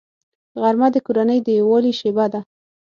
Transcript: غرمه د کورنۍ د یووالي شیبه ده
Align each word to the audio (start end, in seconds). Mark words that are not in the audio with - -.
غرمه 0.61 0.87
د 0.93 0.97
کورنۍ 1.05 1.39
د 1.43 1.47
یووالي 1.59 1.93
شیبه 1.99 2.25
ده 2.33 2.41